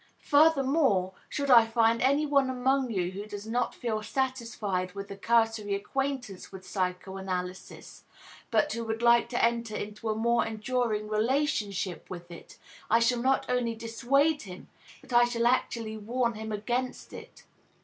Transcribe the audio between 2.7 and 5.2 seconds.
you who does not feel satisfied with a